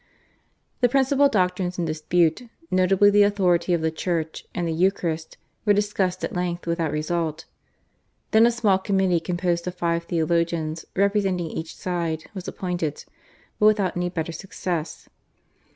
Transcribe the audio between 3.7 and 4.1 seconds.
of the